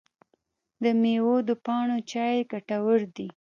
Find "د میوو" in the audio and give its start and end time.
0.83-1.35